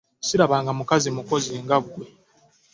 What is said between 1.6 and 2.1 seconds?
nga ggwe!